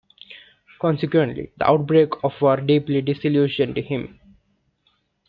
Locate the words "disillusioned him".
3.03-4.19